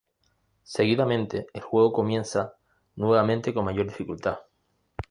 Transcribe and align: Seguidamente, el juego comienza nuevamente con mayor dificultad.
Seguidamente, 0.63 1.45
el 1.53 1.61
juego 1.61 1.93
comienza 1.93 2.55
nuevamente 2.95 3.53
con 3.53 3.65
mayor 3.65 3.85
dificultad. 3.85 4.39